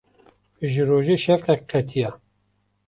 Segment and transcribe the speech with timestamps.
[0.71, 2.11] Ji rojê şewqek qetiya.